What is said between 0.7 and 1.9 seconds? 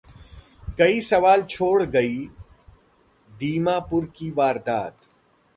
कई सवाल छोड़